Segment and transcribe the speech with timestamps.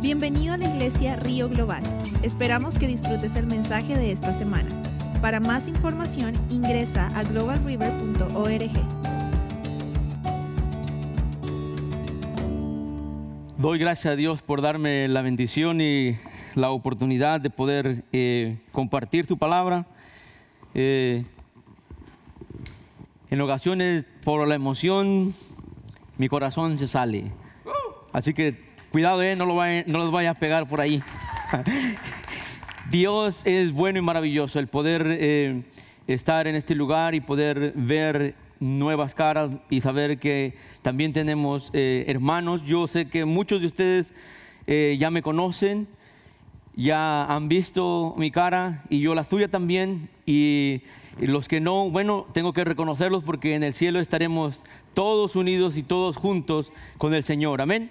[0.00, 1.82] Bienvenido a la iglesia Río Global.
[2.22, 4.68] Esperamos que disfrutes el mensaje de esta semana.
[5.22, 8.70] Para más información ingresa a globalriver.org.
[13.56, 16.18] Doy gracias a Dios por darme la bendición y
[16.54, 19.86] la oportunidad de poder eh, compartir su palabra.
[20.74, 21.24] Eh,
[23.30, 25.34] en ocasiones, por la emoción,
[26.18, 27.32] mi corazón se sale.
[28.12, 28.65] Así que
[28.96, 29.54] cuidado, eh, no, lo
[29.98, 31.02] los vaya a pegar por ahí.
[32.90, 35.64] Dios es bueno y maravilloso el poder eh,
[36.06, 42.06] estar en este lugar y poder ver nuevas caras y saber que también tenemos eh,
[42.08, 42.62] hermanos.
[42.64, 44.14] Yo sé que muchos de ustedes
[44.66, 45.88] eh, ya me conocen,
[46.74, 50.08] ya han visto mi cara y yo la suya también.
[50.24, 50.80] Y
[51.20, 54.62] los que no, bueno, tengo que reconocerlos porque en el cielo estaremos
[54.94, 57.60] todos unidos y todos juntos con el Señor.
[57.60, 57.90] Amén.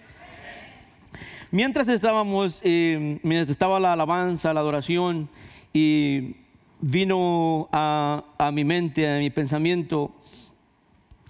[1.52, 5.30] Mientras estábamos, eh, mientras estaba la alabanza, la adoración,
[5.74, 6.38] y
[6.82, 10.12] vino a, mi mente, a mi pensamiento,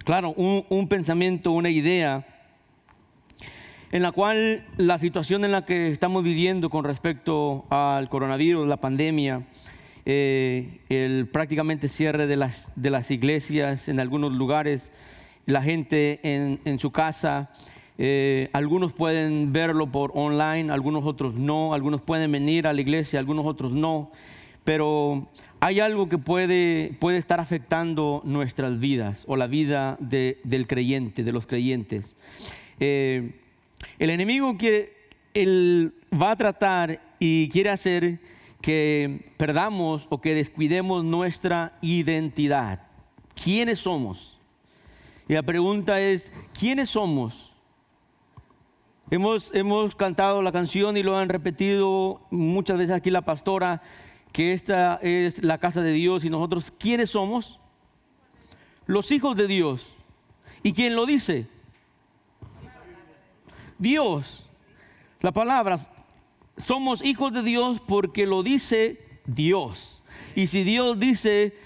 [0.04, 2.26] claro, un, pensamiento, una idea,
[3.92, 8.78] en la cual la situación en la que estamos viviendo con respecto al coronavirus, la
[8.78, 9.46] pandemia,
[10.06, 14.92] eh, el prácticamente cierre de las, iglesias en algunos lugares,
[15.44, 17.50] la gente en, en su casa,
[17.98, 23.18] eh, algunos pueden verlo por online, algunos otros no, algunos pueden venir a la iglesia,
[23.18, 24.10] algunos otros no,
[24.64, 25.28] pero
[25.60, 31.24] hay algo que puede, puede estar afectando nuestras vidas o la vida de- del creyente,
[31.24, 32.14] de los creyentes.
[32.80, 33.32] Eh,
[33.98, 34.92] el enemigo quiere,
[35.32, 38.20] él va a tratar y quiere hacer
[38.60, 42.82] que perdamos o que descuidemos nuestra identidad.
[43.42, 44.38] ¿Quiénes somos?
[45.28, 47.45] Y la pregunta es, ¿quiénes somos?
[49.10, 53.82] Hemos, hemos cantado la canción y lo han repetido muchas veces aquí la pastora,
[54.32, 57.60] que esta es la casa de Dios y nosotros, ¿quiénes somos?
[58.86, 59.86] Los hijos de Dios.
[60.62, 61.46] ¿Y quién lo dice?
[63.78, 64.48] Dios.
[65.20, 65.86] La palabra,
[66.64, 70.02] somos hijos de Dios porque lo dice Dios.
[70.34, 71.56] Y si Dios dice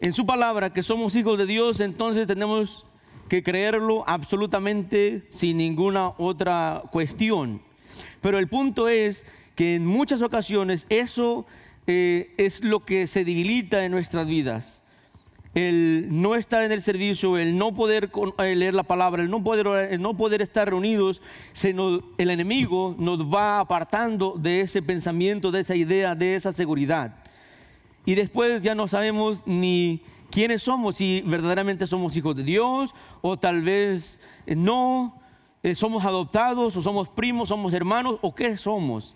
[0.00, 2.84] en su palabra que somos hijos de Dios, entonces tenemos
[3.30, 7.62] que creerlo absolutamente sin ninguna otra cuestión.
[8.20, 9.24] Pero el punto es
[9.54, 11.46] que en muchas ocasiones eso
[11.86, 14.80] eh, es lo que se debilita en nuestras vidas
[15.54, 19.42] el no estar en el servicio, el no poder eh, leer la palabra, el no
[19.42, 21.20] poder, no poder estar reunidos,
[21.52, 27.16] se el enemigo nos va apartando de ese pensamiento, de esa idea, de esa seguridad.
[28.06, 33.38] Y después ya no sabemos ni quiénes somos, si verdaderamente somos hijos de Dios o
[33.38, 35.20] tal vez eh, no,
[35.62, 39.14] eh, somos adoptados o somos primos, somos hermanos o qué somos.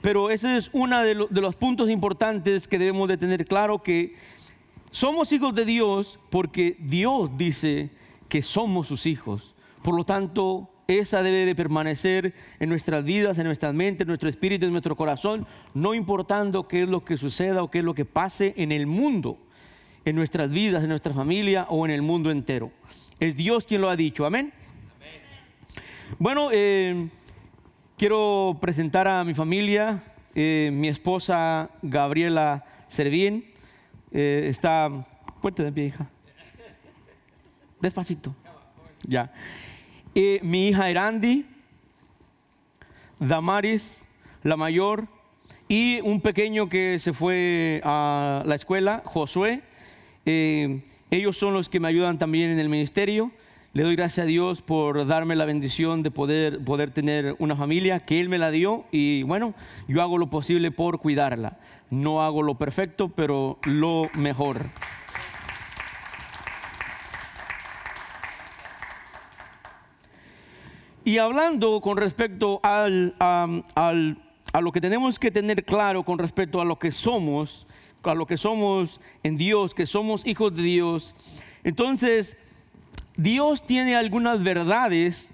[0.00, 3.82] Pero ese es uno de, lo- de los puntos importantes que debemos de tener claro
[3.82, 4.14] que
[4.90, 7.90] somos hijos de Dios porque Dios dice
[8.28, 9.54] que somos sus hijos.
[9.82, 14.28] Por lo tanto, esa debe de permanecer en nuestras vidas, en nuestras mentes, en nuestro
[14.28, 17.94] espíritu, en nuestro corazón, no importando qué es lo que suceda o qué es lo
[17.94, 19.38] que pase en el mundo,
[20.04, 22.70] en nuestras vidas, en nuestra familia o en el mundo entero.
[23.18, 24.26] Es Dios quien lo ha dicho.
[24.26, 24.52] Amén.
[26.18, 27.08] Bueno, eh,
[27.96, 30.02] quiero presentar a mi familia,
[30.34, 33.44] eh, mi esposa Gabriela Servín.
[34.12, 35.06] Eh, está,
[35.40, 36.06] fuerte de pie, hija.
[37.80, 38.34] Despacito.
[39.06, 39.32] Ya.
[40.42, 41.44] Mi hija Erandi,
[43.18, 44.06] Damaris,
[44.42, 45.08] la mayor,
[45.68, 49.62] y un pequeño que se fue a la escuela, Josué.
[50.26, 53.30] Eh, ellos son los que me ayudan también en el ministerio.
[53.72, 58.00] Le doy gracias a Dios por darme la bendición de poder, poder tener una familia
[58.00, 59.52] que Él me la dio y bueno,
[59.88, 61.58] yo hago lo posible por cuidarla.
[61.90, 64.66] No hago lo perfecto, pero lo mejor.
[71.04, 74.18] Y hablando con respecto al, al-
[74.52, 77.66] a lo que tenemos que tener claro con respecto a lo que somos,
[78.10, 81.14] a lo que somos en Dios, que somos hijos de Dios,
[81.62, 82.36] entonces
[83.16, 85.32] Dios tiene algunas verdades,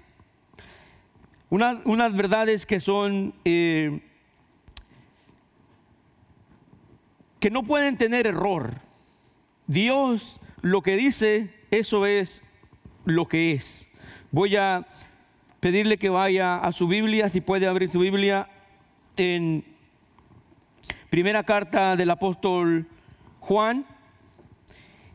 [1.49, 3.99] una- unas verdades que son, eh,
[7.39, 8.75] que no pueden tener error.
[9.67, 12.43] Dios lo que dice, eso es
[13.05, 13.87] lo que es.
[14.31, 14.85] Voy a
[15.59, 18.47] pedirle que vaya a su Biblia, si puede abrir su Biblia,
[19.17, 19.65] en
[21.11, 22.87] primera carta del apóstol
[23.41, 23.85] Juan,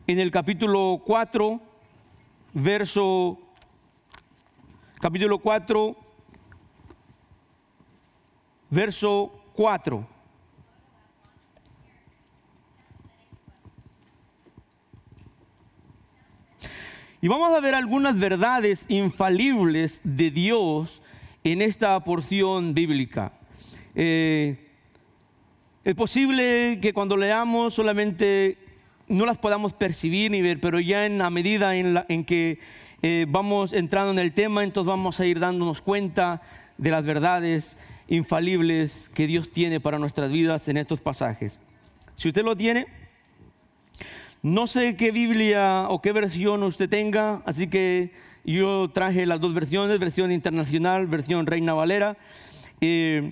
[0.05, 1.59] en el capítulo 4,
[2.53, 3.39] verso,
[5.01, 5.97] capítulo 4,
[8.69, 10.07] verso 4.
[17.21, 21.01] Y vamos a ver algunas verdades infalibles de Dios
[21.43, 23.33] en esta porción bíblica.
[23.95, 24.66] Eh,
[25.87, 28.57] es posible que cuando leamos solamente
[29.07, 32.59] no las podamos percibir ni ver, pero ya en la medida en, que
[33.01, 36.41] eh, vamos entrando en el tema, entonces vamos a ir dándonos cuenta
[36.77, 37.77] de las verdades
[38.09, 41.57] infalibles que Dios tiene para nuestras vidas en estos pasajes.
[42.17, 42.87] Si usted lo tiene,
[44.41, 48.11] no sé qué Biblia o qué versión usted tenga, así que
[48.43, 52.17] yo traje las dos versiones, versión internacional, versión Reina Valera.
[52.81, 53.31] Eh,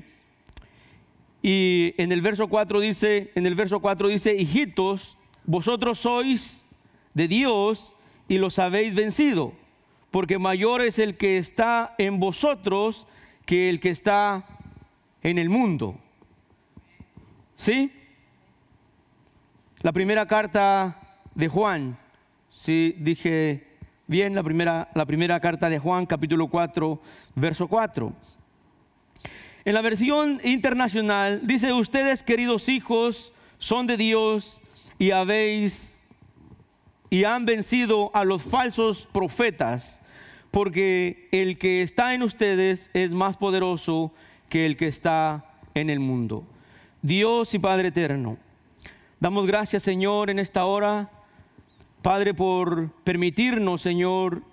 [1.47, 6.65] y en el verso 4 dice, en el verso 4 dice, hijitos, vosotros sois
[7.13, 7.95] de Dios
[8.27, 9.53] y los habéis vencido,
[10.09, 13.05] porque mayor es el que está en vosotros
[13.45, 14.43] que el que está
[15.21, 15.99] en el mundo.
[17.57, 17.91] ¿Sí?
[19.83, 20.99] La primera carta
[21.35, 21.99] de Juan,
[22.49, 23.67] si dije
[24.07, 26.99] bien, la primera, la primera carta de Juan, capítulo 4,
[27.35, 28.34] verso 4.
[29.65, 34.61] En la versión internacional dice, ustedes queridos hijos son de Dios
[34.99, 36.01] y habéis
[37.09, 40.01] y han vencido a los falsos profetas,
[40.51, 44.13] porque el que está en ustedes es más poderoso
[44.49, 46.45] que el que está en el mundo.
[47.01, 48.37] Dios y Padre eterno,
[49.19, 51.09] damos gracias Señor en esta hora
[52.05, 54.43] Padre, por permitirnos, Señor,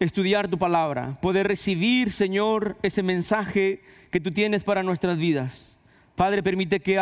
[0.00, 5.76] estudiar tu palabra, poder recibir, Señor, ese mensaje que tú tienes para nuestras vidas.
[6.14, 7.00] Padre, permite que,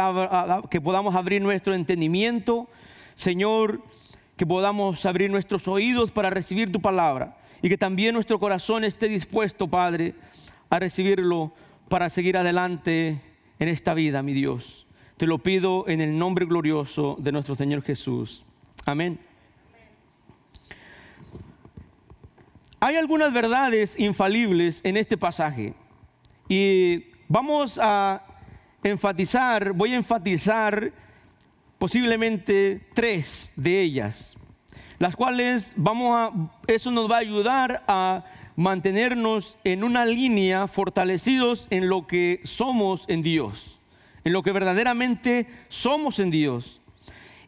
[0.70, 2.68] que podamos abrir nuestro entendimiento,
[3.14, 3.82] Señor,
[4.36, 9.08] que podamos abrir nuestros oídos para recibir tu palabra y que también nuestro corazón esté
[9.08, 10.14] dispuesto, Padre,
[10.68, 11.52] a recibirlo
[11.88, 13.20] para seguir adelante
[13.58, 14.86] en esta vida, mi Dios.
[15.16, 18.44] Te lo pido en el nombre glorioso de nuestro Señor Jesús.
[18.84, 19.18] Amén.
[22.78, 25.74] Hay algunas verdades infalibles en este pasaje.
[26.48, 28.22] Y vamos a
[28.82, 30.92] enfatizar, voy a enfatizar
[31.78, 34.36] posiblemente tres de ellas,
[34.98, 36.32] las cuales vamos a,
[36.66, 38.24] eso nos va a ayudar a
[38.56, 43.80] mantenernos en una línea fortalecidos en lo que somos en Dios,
[44.24, 46.80] en lo que verdaderamente somos en Dios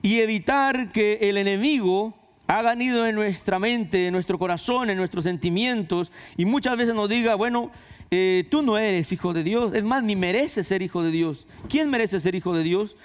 [0.02, 2.14] y evitar que el enemigo
[2.48, 7.08] ha ido en nuestra mente, en nuestro corazón, en nuestros sentimientos y muchas veces nos
[7.08, 7.70] diga, bueno,
[8.10, 11.46] eh, tú no eres hijo de Dios, es más, ni mereces ser hijo de Dios.
[11.68, 12.96] ¿Quién merece ser hijo de Dios?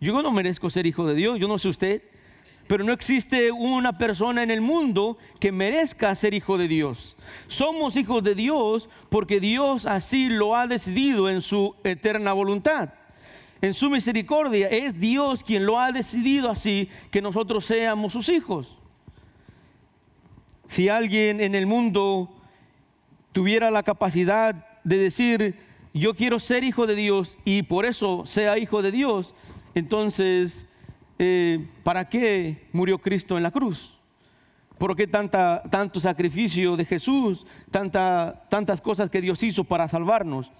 [0.00, 2.02] Yo no merezco ser hijo de Dios, yo no sé usted,
[2.66, 7.16] pero no existe una persona en el mundo que merezca ser hijo de Dios.
[7.48, 12.94] Somos hijos de Dios porque Dios así lo ha decidido en su eterna voluntad.
[13.60, 18.76] En su misericordia es Dios quien lo ha decidido así que nosotros seamos sus hijos.
[20.68, 22.34] Si alguien en el mundo
[23.32, 24.54] tuviera la capacidad
[24.84, 25.58] de decir,
[25.94, 29.34] yo quiero ser hijo de Dios y por eso sea hijo de Dios,
[29.74, 30.66] entonces,
[31.18, 33.94] eh, ¿para qué murió Cristo en la cruz?
[34.78, 40.50] ¿Por qué tanta, tanto sacrificio de Jesús, tanta, tantas cosas que Dios hizo para salvarnos?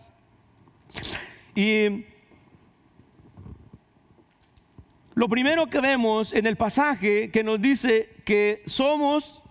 [1.54, 2.04] Y
[5.14, 9.42] lo primero que vemos en el pasaje que nos dice que somos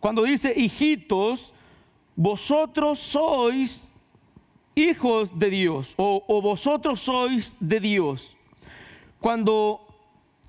[0.00, 1.52] cuando dice hijitos,
[2.14, 3.90] vosotros sois
[4.74, 8.36] hijos de Dios o, vosotros sois de Dios.
[9.20, 9.80] Cuando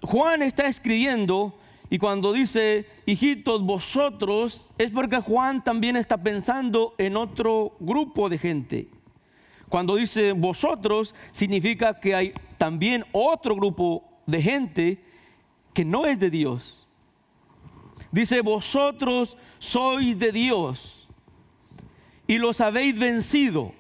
[0.02, 1.56] Juan está escribiendo
[1.90, 8.38] y cuando dice hijitos vosotros, es porque Juan también está pensando en otro grupo de
[8.38, 8.90] gente.
[9.68, 15.04] Cuando dice vosotros, significa que hay también otro grupo de gente
[15.74, 16.88] que no es de Dios
[18.12, 21.08] Dice, vosotros sois de Dios
[22.28, 23.74] y los habéis vencido.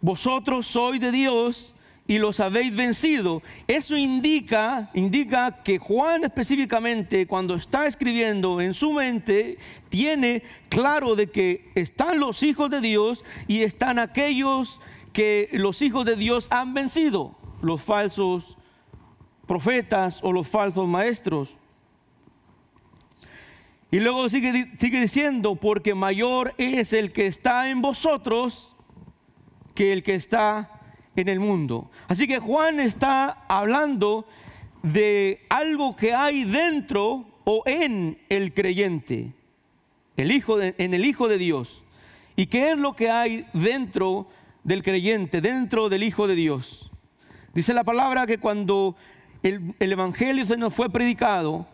[0.00, 1.74] Vosotros sois de Dios
[2.06, 3.42] y los habéis vencido.
[3.66, 9.58] Eso indica, indica que Juan específicamente cuando está escribiendo en su mente
[9.88, 14.80] tiene claro de que están los hijos de Dios y están aquellos
[15.12, 18.56] que los hijos de Dios han vencido, los falsos
[19.46, 21.56] profetas o los falsos maestros.
[23.94, 28.74] Y luego sigue, sigue diciendo, porque mayor es el que está en vosotros
[29.72, 30.80] que el que está
[31.14, 31.92] en el mundo.
[32.08, 34.26] Así que Juan está hablando
[34.82, 39.32] de algo que hay dentro o en el creyente,
[40.16, 41.84] el hijo en el Hijo de Dios.
[42.34, 44.26] ¿Y qué es lo que hay dentro
[44.64, 46.90] del creyente, dentro del Hijo de Dios.
[47.54, 48.96] Dice la palabra que cuando
[49.44, 51.68] el, el Evangelio se nos fue predicado,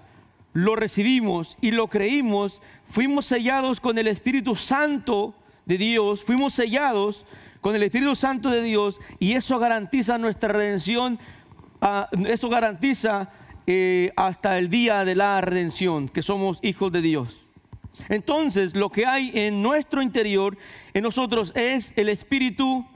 [0.52, 5.35] lo recibimos y lo creímos, fuimos sellados con el Espíritu Santo
[5.66, 7.25] de Dios, fuimos sellados
[7.61, 11.19] con el Espíritu Santo de Dios y eso garantiza nuestra redención,
[11.80, 13.30] ah, eso garantiza
[13.66, 17.37] eh, hasta el día de la redención, que somos hijos de Dios.
[18.09, 20.57] Entonces, lo que hay en nuestro interior,
[20.95, 22.87] en nosotros, es el Espíritu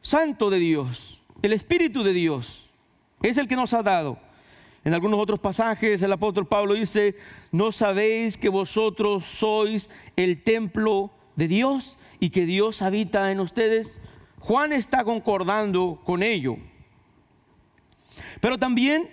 [0.00, 1.20] Santo de Dios.
[1.42, 2.70] El Espíritu de Dios
[3.22, 4.18] es el que nos ha dado.
[4.84, 7.16] En algunos otros pasajes el apóstol Pablo dice,
[7.52, 13.98] ¿no sabéis que vosotros sois el templo de Dios y que Dios habita en ustedes?
[14.40, 16.56] Juan está concordando con ello.
[18.40, 19.08] Pero también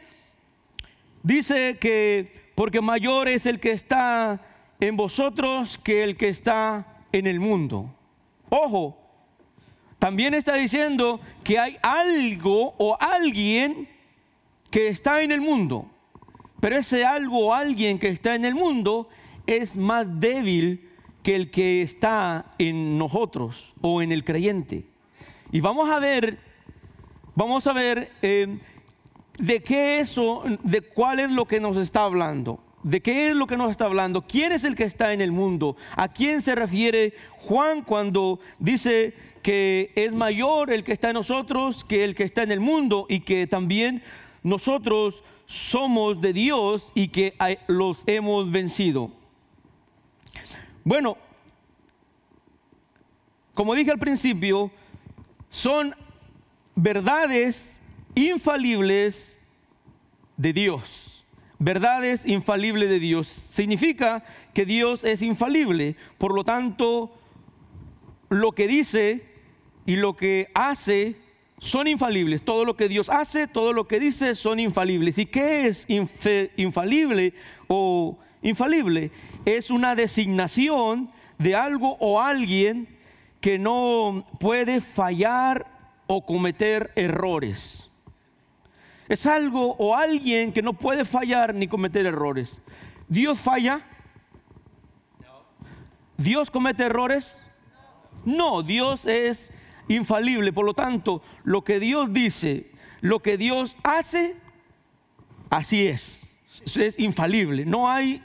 [1.22, 4.42] dice que porque mayor es el que está
[4.80, 7.94] en vosotros que el que está en el mundo.
[8.50, 8.98] Ojo,
[10.00, 13.88] también está diciendo que hay algo o alguien
[14.70, 15.90] que está en el mundo,
[16.60, 19.10] pero ese algo o alguien que está en el mundo
[19.48, 20.90] es más débil
[21.24, 24.86] que el que está en nosotros o en el creyente.
[25.52, 26.40] Y vamos a ver,
[27.36, 28.60] vamos a ver eh,
[29.38, 32.64] de qué eso, de cuál es lo que nos está hablando.
[32.84, 34.26] ¿De qué es lo que nos está hablando?
[34.26, 35.76] ¿Quién es el que está en el mundo?
[35.98, 41.84] ¿A quién se refiere Juan cuando dice que es mayor el que está en nosotros
[41.84, 44.02] que el que está en el mundo y que también
[44.44, 47.36] nosotros somos de Dios y que
[47.68, 49.12] los hemos vencido.
[50.84, 51.18] Bueno,
[53.54, 54.72] como dije al principio,
[55.50, 55.96] son
[56.76, 57.82] verdades
[58.16, 59.38] infalibles
[60.38, 61.26] de Dios.
[61.58, 63.28] Verdades infalibles de Dios.
[63.50, 65.98] Significa que Dios es infalible.
[66.18, 67.12] Por lo tanto,
[68.30, 69.26] lo que dice
[69.86, 71.18] y lo que hace
[71.60, 72.44] son infalibles.
[72.44, 75.18] Todo lo que Dios hace, todo lo que dice son infalibles.
[75.18, 75.86] ¿Y qué es
[76.58, 77.34] infalible
[77.68, 79.12] o infalible?
[79.46, 82.88] Es una designación de algo o alguien
[83.42, 85.68] que no puede fallar
[86.08, 87.90] o cometer errores.
[89.08, 92.62] Es algo o alguien que no puede fallar ni cometer errores.
[93.08, 93.82] ¿Dios falla?
[96.18, 97.42] ¿Dios comete errores?
[98.26, 99.52] No, Dios es
[99.90, 100.54] infalible.
[100.54, 104.38] Por lo tanto, lo que Dios dice, lo que Dios hace,
[105.50, 106.28] así es.
[106.76, 107.66] Es infalible.
[107.66, 108.24] No hay,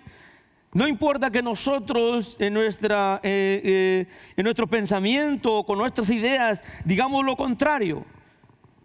[0.73, 4.07] no importa que nosotros en, nuestra, eh, eh,
[4.37, 8.05] en nuestro pensamiento o con nuestras ideas digamos lo contrario.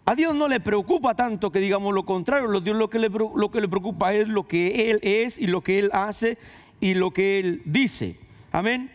[0.06, 2.60] A Dios no le preocupa tanto que digamos lo contrario.
[2.62, 5.62] Dios lo que, le, lo que le preocupa es lo que Él es y lo
[5.62, 6.38] que Él hace
[6.80, 8.18] y lo que Él dice.
[8.52, 8.92] Amén.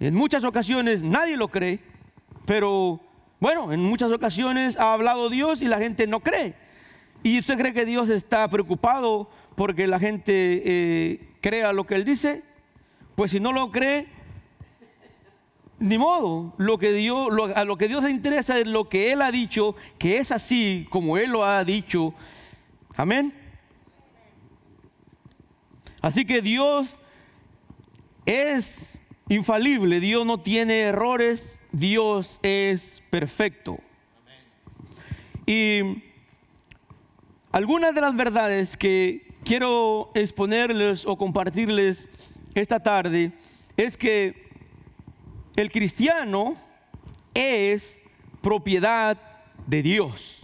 [0.00, 1.80] En muchas ocasiones nadie lo cree,
[2.46, 3.00] pero
[3.40, 6.54] bueno, en muchas ocasiones ha hablado Dios y la gente no cree.
[7.22, 12.04] ¿Y usted cree que Dios está preocupado porque la gente eh, crea lo que Él
[12.04, 12.42] dice?
[13.14, 14.08] Pues si no lo cree,
[15.78, 16.54] ni modo.
[16.56, 16.88] Lo que
[17.54, 20.86] a lo que Dios le interesa es lo que Él ha dicho, que es así
[20.90, 22.14] como Él lo ha dicho.
[22.96, 23.32] Amén.
[26.00, 26.96] Así que Dios
[28.26, 28.97] es
[29.28, 33.78] infalible, Dios no tiene errores, Dios es perfecto.
[35.46, 36.02] Y
[37.50, 42.08] algunas de las verdades que quiero exponerles o compartirles
[42.54, 43.32] esta tarde
[43.76, 44.48] es que
[45.56, 46.56] el cristiano
[47.34, 48.00] es
[48.42, 49.18] propiedad
[49.66, 50.40] de Dios.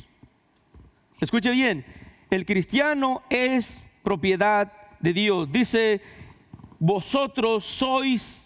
[1.20, 1.84] Escuche bien,
[2.30, 5.50] el cristiano es propiedad de Dios.
[5.52, 6.00] Dice,
[6.78, 8.43] vosotros sois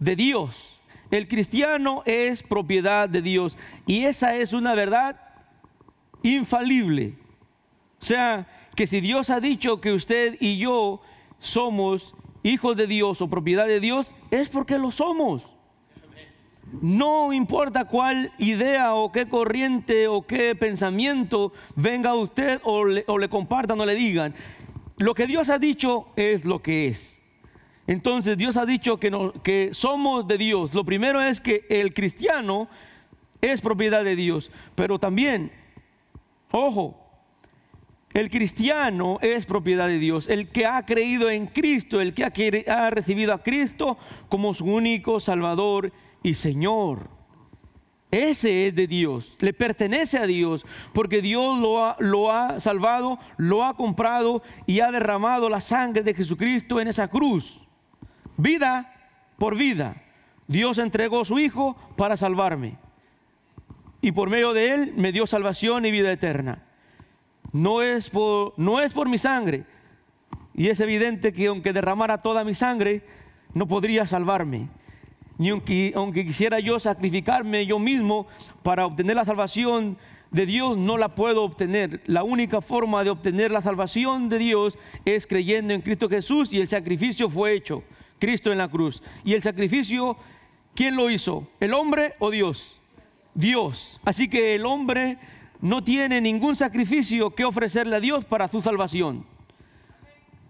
[0.00, 0.80] de Dios.
[1.10, 5.20] El cristiano es propiedad de Dios y esa es una verdad
[6.22, 7.14] infalible.
[8.00, 11.00] O sea, que si Dios ha dicho que usted y yo
[11.38, 15.42] somos hijos de Dios o propiedad de Dios, es porque lo somos.
[16.80, 23.04] No importa cuál idea o qué corriente o qué pensamiento venga a usted o le,
[23.08, 24.34] o le compartan o le digan.
[24.98, 27.19] Lo que Dios ha dicho es lo que es.
[27.90, 30.72] Entonces Dios ha dicho que, somos de Dios.
[30.74, 32.68] Lo primero es que el cristiano
[33.40, 35.50] es propiedad de Dios, pero también,
[36.52, 36.96] ojo,
[38.14, 40.28] el cristiano es propiedad de Dios.
[40.28, 42.32] El que ha creído en Cristo, el que ha,
[42.68, 45.92] ha recibido a Cristo como su único Salvador
[46.22, 47.10] y Señor.
[48.12, 53.18] Ese es de Dios, le pertenece a Dios, porque Dios lo ha, lo ha salvado,
[53.36, 57.59] lo ha comprado y ha derramado la sangre de Jesucristo en esa cruz
[58.40, 58.92] vida
[59.38, 59.96] por vida.
[60.46, 62.76] Dios entregó a su Hijo para salvarme.
[64.02, 66.62] y por medio de él me dio salvación y vida eterna.
[67.52, 69.64] No es por, no es por mi sangre.
[70.54, 73.02] Y es evidente que aunque derramara toda mi sangre,
[73.52, 74.68] no podría salvarme.
[75.36, 78.26] Ni aunque, aunque quisiera yo sacrificarme yo mismo
[78.62, 79.98] para obtener la salvación
[80.30, 82.02] de Dios, no la puedo obtener.
[82.06, 86.60] La única forma de obtener la salvación de Dios es creyendo en Cristo Jesús y
[86.60, 87.82] el sacrificio fue hecho.
[88.20, 89.02] Cristo en la cruz.
[89.24, 90.16] Y el sacrificio,
[90.74, 91.48] ¿quién lo hizo?
[91.58, 92.76] ¿El hombre o Dios?
[93.34, 94.00] Dios.
[94.04, 95.18] Así que el hombre
[95.60, 99.26] no tiene ningún sacrificio que ofrecerle a Dios para su salvación.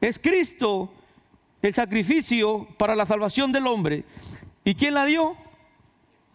[0.00, 0.92] Es Cristo
[1.62, 4.04] el sacrificio para la salvación del hombre.
[4.64, 5.36] ¿Y quién la dio?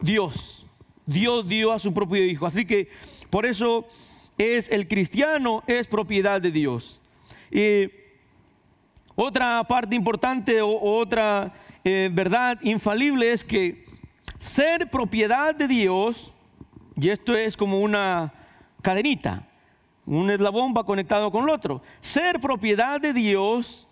[0.00, 0.66] Dios.
[1.04, 2.46] Dios dio a su propio Hijo.
[2.46, 2.90] Así que
[3.30, 3.86] por eso
[4.38, 7.00] es el cristiano es propiedad de Dios.
[7.50, 7.88] Y
[9.16, 13.86] otra parte importante o, otra eh, verdad infalible es que
[14.38, 16.32] ser propiedad de Dios,
[16.94, 18.32] y esto es como una
[18.82, 19.48] cadenita,
[20.04, 21.82] un eslabón va conectado con el otro.
[22.00, 23.88] Ser propiedad de Dios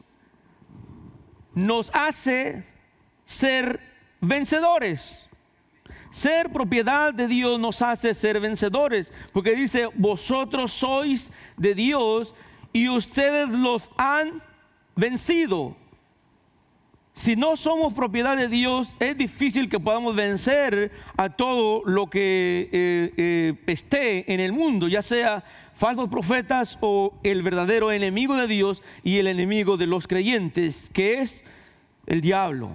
[1.55, 2.65] nos hace
[3.25, 3.81] ser
[4.21, 5.19] vencedores.
[6.11, 12.35] Ser propiedad de Dios nos hace ser vencedores, porque dice, vosotros sois de Dios
[12.73, 14.41] y ustedes los han
[14.97, 15.77] vencido.
[17.15, 22.69] Si no somos propiedad de Dios, es difícil que podamos vencer a todo lo que
[22.73, 28.49] eh, eh, esté en el mundo, ya sea falsos profetas o el verdadero enemigo de
[28.49, 31.45] Dios y el enemigo de los creyentes, que es
[32.07, 32.71] el diablo.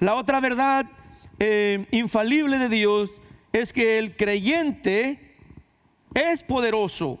[0.00, 0.86] La otra verdad
[1.38, 3.20] eh, infalible de Dios
[3.52, 5.36] es que el creyente
[6.14, 7.18] es poderoso.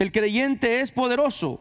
[0.00, 1.60] El creyente es poderoso.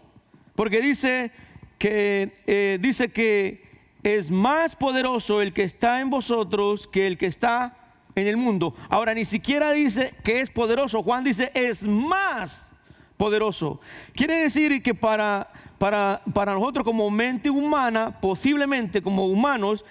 [0.55, 1.31] Porque dice
[1.77, 3.67] que, eh, dice que
[4.01, 7.77] es más poderoso el que está en vosotros que el que está
[8.15, 8.75] en el mundo.
[8.89, 11.03] Ahora, ni siquiera dice que es poderoso.
[11.03, 12.71] Juan dice es más
[13.17, 13.81] poderoso.
[14.13, 19.83] Quiere decir que para, para, para nosotros como mente humana, posiblemente como humanos,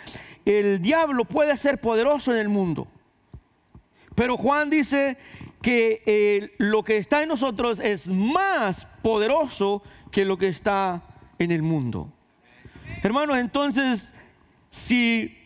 [0.46, 2.88] el diablo puede ser poderoso en el mundo.
[4.14, 5.18] Pero Juan dice
[5.60, 11.02] que eh, lo que está en nosotros es más poderoso que lo que está
[11.38, 12.12] en el mundo.
[13.02, 14.14] Hermanos, entonces,
[14.70, 15.36] si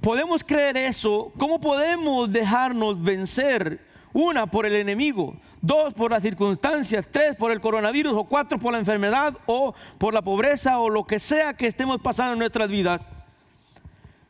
[0.00, 3.80] podemos creer eso, ¿cómo podemos dejarnos vencer?
[4.12, 8.72] Una, por el enemigo, dos, por las circunstancias, tres, por el coronavirus, o cuatro, por
[8.72, 12.68] la enfermedad, o por la pobreza, o lo que sea que estemos pasando en nuestras
[12.68, 13.10] vidas.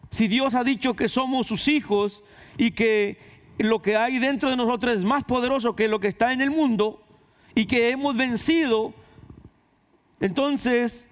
[0.09, 2.23] Si Dios ha dicho que somos sus hijos
[2.57, 3.19] y que
[3.59, 6.51] lo que hay dentro de nosotros es más poderoso que lo que está en el
[6.51, 7.03] mundo
[7.55, 8.93] y que hemos vencido,
[10.21, 11.09] entonces,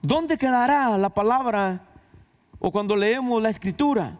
[0.00, 1.82] ¿dónde quedará la palabra
[2.58, 4.18] o cuando leemos la escritura?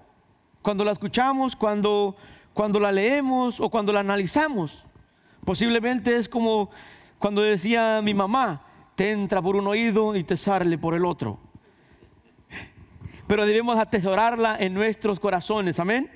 [0.62, 2.16] Cuando la escuchamos, cuando,
[2.52, 4.86] cuando la leemos o cuando la analizamos.
[5.44, 6.70] Posiblemente es como
[7.18, 8.62] cuando decía mi mamá,
[8.94, 11.38] te entra por un oído y te sale por el otro
[13.30, 15.78] pero debemos atesorarla en nuestros corazones.
[15.78, 16.10] Amén.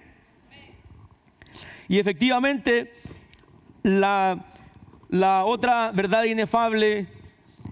[1.88, 2.92] Y efectivamente,
[3.82, 4.46] la,
[5.08, 7.06] la otra verdad inefable,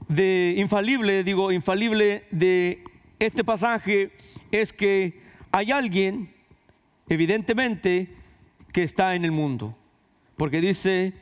[0.08, 2.84] de, infalible, digo, infalible de
[3.18, 4.10] este pasaje
[4.50, 5.20] es que
[5.50, 6.32] hay alguien,
[7.08, 8.08] evidentemente,
[8.72, 9.76] que está en el mundo.
[10.36, 11.14] Porque dice,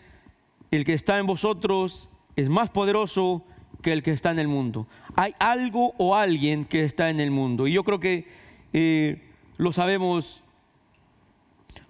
[0.71, 3.45] el que está en vosotros es más poderoso
[3.83, 4.87] que el que está en el mundo.
[5.17, 7.67] Hay algo o alguien que está en el mundo.
[7.67, 8.27] Y yo creo que
[8.73, 9.23] eh,
[9.57, 10.45] lo sabemos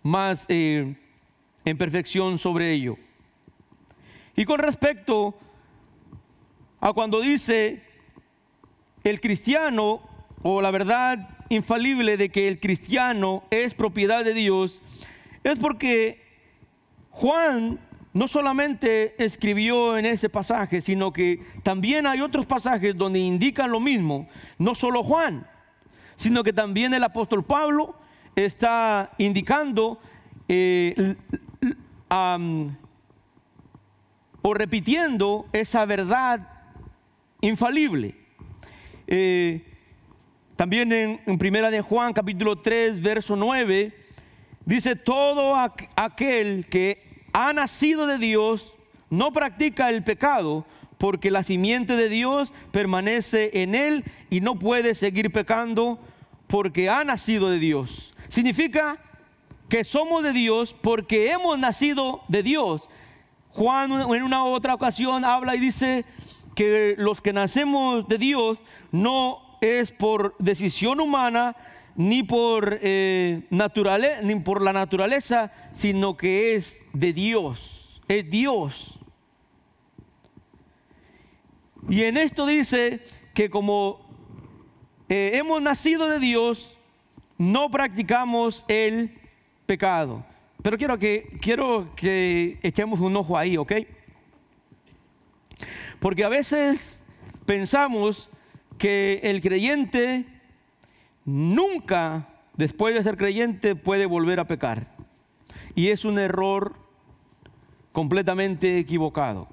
[0.02, 0.94] más eh,
[1.64, 2.96] en perfección sobre ello.
[4.36, 5.38] Y con respecto
[6.80, 7.82] a cuando dice
[9.04, 10.02] el cristiano
[10.42, 14.80] o la verdad infalible de que el cristiano es propiedad de Dios,
[15.44, 16.22] es porque
[17.10, 17.80] Juan
[18.12, 23.80] no solamente escribió en ese pasaje, sino que también hay otros pasajes donde indican lo
[23.80, 25.46] mismo, no solo Juan,
[26.16, 27.99] sino que también el apóstol Pablo
[28.44, 30.00] está indicando
[30.48, 31.16] eh,
[34.42, 36.48] o repitiendo esa verdad
[37.40, 38.14] infalible.
[39.06, 39.64] Eh,
[40.56, 43.92] también en, Primera de Juan capítulo 3 verso 9
[44.66, 45.56] dice todo
[45.96, 48.74] aquel que ha nacido de Dios,
[49.08, 50.66] no practica el pecado,
[50.98, 55.98] porque la simiente de Dios permanece en él y no puede seguir pecando
[56.46, 58.09] porque ha nacido de Dios.
[58.30, 58.96] Significa
[59.68, 62.88] que somos de Dios porque hemos nacido de Dios.
[63.50, 66.04] Juan en una otra ocasión habla y dice
[66.54, 68.58] que los que nacemos de Dios
[68.92, 71.56] no es por decisión humana,
[71.96, 78.98] ni por, eh, ni por la naturaleza, sino que es de Dios, es Dios.
[81.88, 84.00] Y en esto dice que como
[85.08, 86.79] eh, hemos nacido de Dios,
[87.40, 89.18] no practicamos el
[89.64, 90.22] pecado.
[90.62, 93.72] Pero quiero que, quiero que echemos un ojo ahí, ¿ok?
[96.00, 97.02] Porque a veces
[97.46, 98.28] pensamos
[98.76, 100.26] que el creyente
[101.24, 104.94] nunca, después de ser creyente, puede volver a pecar.
[105.74, 106.74] Y es un error
[107.92, 109.48] completamente equivocado.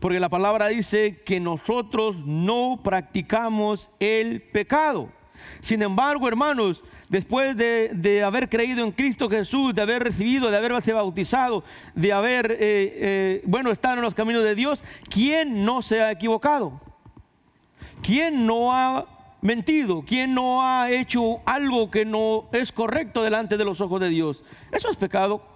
[0.00, 5.10] Porque la palabra dice que nosotros no practicamos el pecado.
[5.60, 10.92] Sin embargo, hermanos, después de, haber creído en Cristo Jesús, de haber recibido, de haberse
[10.92, 11.62] bautizado,
[11.94, 16.10] de haber, eh, eh, bueno, estar en los caminos de Dios, ¿quién no se ha
[16.10, 16.80] equivocado?
[18.02, 19.06] ¿Quién no ha
[19.42, 20.02] mentido?
[20.06, 24.42] ¿Quién no ha hecho algo que no es correcto delante de los ojos de Dios?
[24.72, 25.51] Eso es pecado.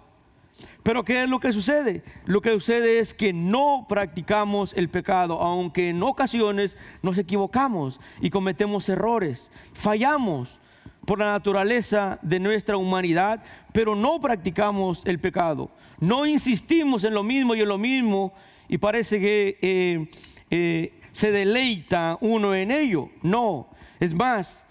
[0.86, 2.04] Pero ¿qué es lo que sucede?
[2.26, 8.30] Lo que sucede es que no practicamos el pecado, aunque en ocasiones nos equivocamos y
[8.30, 10.60] cometemos errores, fallamos
[11.04, 15.72] por la naturaleza de nuestra humanidad, pero no practicamos el pecado.
[15.98, 18.32] No insistimos en lo mismo y en lo mismo
[18.68, 20.08] y parece que eh,
[20.52, 23.10] eh, se deleita uno en ello.
[23.22, 24.64] No, es más,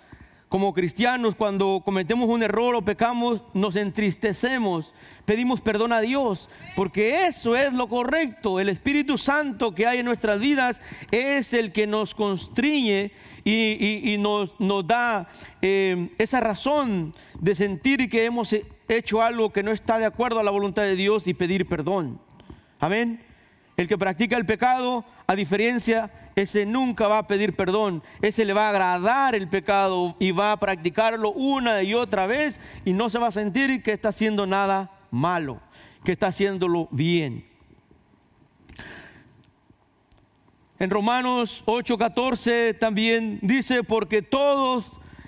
[0.50, 4.94] como cristianos cuando cometemos un error o pecamos, nos entristecemos
[5.26, 8.60] pedimos perdón a Dios, porque eso es lo correcto.
[8.60, 10.82] El Espíritu Santo que hay en nuestras vidas
[11.12, 13.12] es el que nos constriñe
[13.44, 14.56] y, nos,
[14.88, 15.28] da
[15.62, 18.56] eh, esa razón de sentir que hemos
[18.88, 22.20] hecho algo que no está de acuerdo a la voluntad de Dios y pedir perdón.
[22.80, 23.22] Amén.
[23.78, 28.54] El que practica el pecado, a diferencia, ese nunca va a pedir perdón, ese le
[28.54, 33.10] va a agradar el pecado y va a practicarlo una y otra vez y no
[33.10, 35.62] se va a sentir que está haciendo nada malo,
[36.04, 37.46] que está haciéndolo bien.
[40.78, 44.84] En Romanos 8:14 también dice, porque todos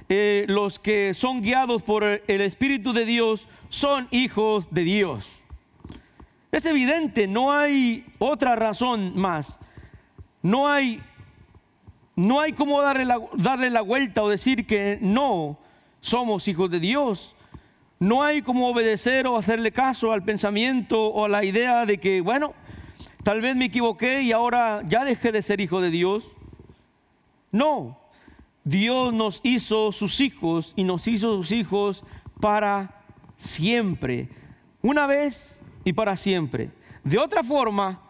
[0.10, 5.26] eh, los que son guiados por el Espíritu de Dios son hijos de Dios.
[6.52, 9.60] Es evidente, no hay otra razón más.
[10.42, 11.02] No hay,
[12.16, 15.58] no hay como darle la, darle la vuelta o decir que no
[16.02, 17.36] somos hijos de Dios.
[18.00, 22.22] No hay como obedecer o hacerle caso al pensamiento o a la idea de que,
[22.22, 22.54] bueno,
[23.24, 26.24] tal vez me equivoqué y ahora ya dejé de ser hijo de Dios.
[27.52, 27.98] No,
[28.64, 32.04] Dios nos hizo sus hijos y nos hizo sus hijos
[32.40, 33.02] para
[33.38, 34.30] siempre,
[34.82, 36.70] una vez y para siempre.
[37.04, 38.02] De otra forma,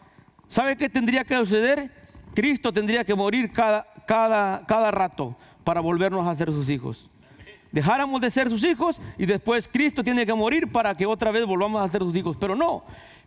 [0.47, 1.91] ¿sabe qué tendría que suceder?
[2.37, 7.09] Cristo tendría que morir cada, cada, cada rato para volvernos a ser sus hijos
[7.71, 11.45] dejáramos de ser sus hijos y después Cristo tiene que morir para que otra vez
[11.47, 12.37] volvamos a ser sus hijos.
[12.39, 12.83] Pero no,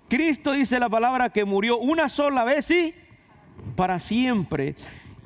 [0.09, 2.94] Cristo dice la palabra que murió una sola vez y
[3.75, 4.77] para siempre.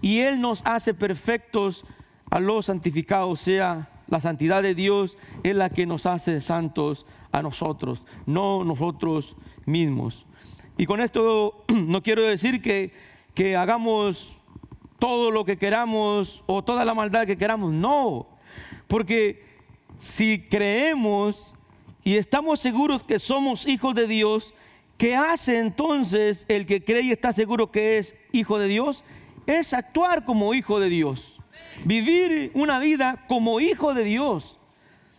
[0.01, 1.85] Y Él nos hace perfectos
[2.31, 7.05] a los santificados, o sea, la santidad de Dios es la que nos hace santos
[7.33, 10.27] a nosotros, no nosotros mismos.
[10.77, 14.33] Y con esto no quiero decir que, que hagamos
[14.99, 18.29] todo lo que queramos o toda la maldad que queramos, no.
[18.87, 19.45] Porque
[19.99, 21.55] si creemos
[22.05, 24.55] y estamos seguros que somos hijos de Dios,
[24.97, 29.05] ¿qué hace entonces el que cree y está seguro que es hijo de Dios?
[29.47, 31.37] Es actuar como hijo de Dios.
[31.85, 34.57] Vivir una vida como hijo de Dios.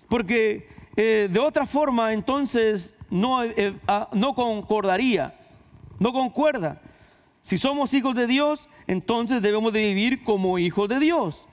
[0.08, 5.36] Porque eh, de otra forma entonces no, eh, ah, no concordaría,
[6.00, 6.82] no concuerda.
[7.46, 11.48] Si somos hijos de Dios, entonces debemos de vivir como hijos de Dios.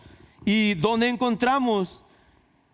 [0.47, 2.03] ¿Y dónde encontramos?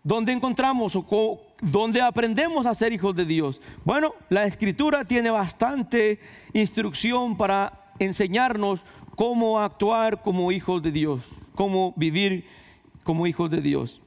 [0.05, 3.59] ¿Dónde encontramos o dónde aprendemos a ser hijos de Dios?
[3.83, 6.21] Bueno, la escritura tiene bastante
[6.53, 8.85] instrucción para enseñarnos
[9.17, 11.21] cómo actuar como hijos de Dios,
[11.55, 12.45] cómo vivir
[13.03, 14.01] como hijos de Dios.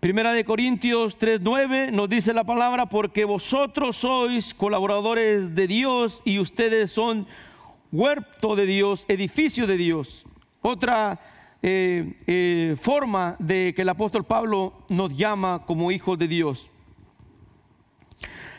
[0.00, 6.38] Primera de Corintios 3:9 nos dice la palabra porque vosotros sois colaboradores de Dios y
[6.38, 7.26] ustedes son
[7.90, 10.24] huerto de Dios, edificio de Dios.
[10.62, 11.18] Otra
[11.62, 16.70] eh, eh, forma de que el apóstol Pablo nos llama como hijos de Dios.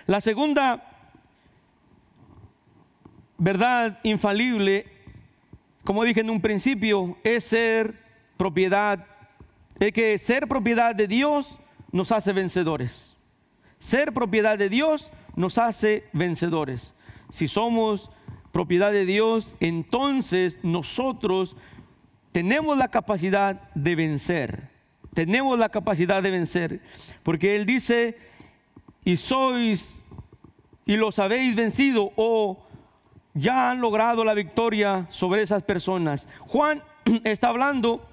[0.08, 0.84] La segunda
[3.38, 4.88] verdad infalible,
[5.86, 7.97] como dije en un principio, es ser
[8.36, 9.06] propiedad,
[9.80, 11.58] es que ser propiedad de Dios
[11.92, 13.15] nos hace vencedores.
[13.80, 16.94] Ser propiedad de Dios nos hace vencedores.
[17.30, 18.10] Si somos
[18.52, 21.56] propiedad de Dios, entonces nosotros
[22.32, 24.70] tenemos la capacidad de vencer.
[25.13, 26.82] Tenemos la capacidad de vencer.
[27.24, 28.18] Porque Él dice,
[29.06, 30.02] y sois,
[30.86, 32.65] y los habéis vencido, o
[33.34, 36.28] ya han logrado la victoria sobre esas personas.
[36.42, 36.84] Juan
[37.24, 38.06] está hablando,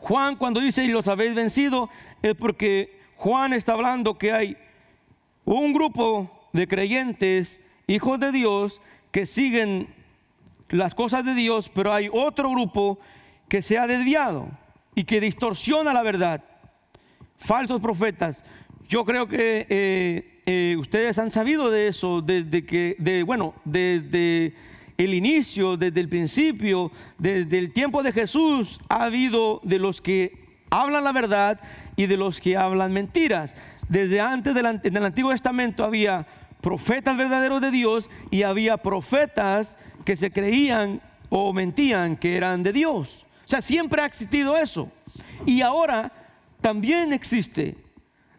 [0.00, 1.90] Juan cuando dice, y los habéis vencido,
[2.22, 4.56] es porque Juan está hablando que hay
[5.44, 9.88] un grupo de creyentes, hijos de Dios, que siguen
[10.70, 12.98] las cosas de Dios, pero hay otro grupo
[13.48, 14.48] que se ha desviado
[14.94, 16.44] y que distorsiona la verdad.
[17.36, 18.44] Falsos profetas.
[18.88, 24.54] Yo creo que eh, eh, ustedes han sabido de eso desde que, de, bueno, desde
[25.04, 30.60] el inicio, desde el principio, desde el tiempo de Jesús, ha habido de los que
[30.68, 31.60] hablan la verdad
[31.96, 33.56] y de los que hablan mentiras.
[33.88, 34.66] Desde antes del,
[35.04, 36.26] Antiguo Testamento había
[36.60, 42.72] profetas verdaderos de Dios y había profetas que se creían o mentían que eran de
[42.72, 43.24] Dios.
[43.44, 44.90] O sea, siempre ha existido eso.
[45.46, 46.12] Y ahora
[46.60, 47.76] también existe.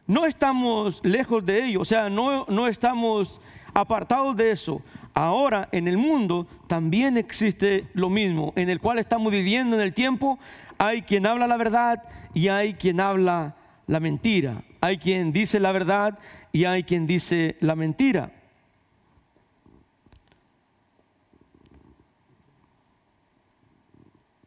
[0.06, 3.42] No estamos lejos de ello, o sea, no, no estamos
[3.74, 4.82] apartados de eso.
[5.14, 9.94] Ahora en el mundo también existe lo mismo, en el cual estamos viviendo en el
[9.94, 10.40] tiempo.
[10.78, 13.56] Hay quien habla la verdad y hay quien habla
[13.88, 14.64] la mentira.
[14.80, 16.18] Hay quien dice la verdad
[16.52, 18.32] y hay quien dice la mentira.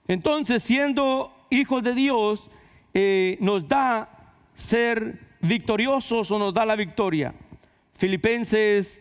[0.07, 2.51] Entonces, siendo hijos de Dios,
[2.93, 4.09] eh, nos da
[4.55, 7.35] ser victoriosos o nos da la victoria.
[7.95, 9.01] Filipenses